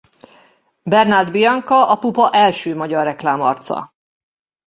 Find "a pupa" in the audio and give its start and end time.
1.89-2.29